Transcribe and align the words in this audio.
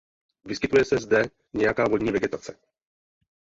Vyskytuje 0.45 0.85
se 0.85 0.97
zde 0.97 1.23
nějaká 1.53 1.83
vodní 1.87 2.11
vegetace. 2.11 2.57